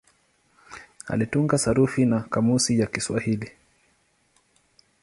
[1.07, 3.51] Alitunga sarufi na kamusi ya Kiswahili.